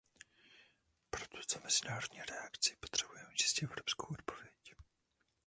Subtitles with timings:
[1.09, 4.75] Pro tuto mezinárodní reakci potřebujeme čistě evropskou odpověď.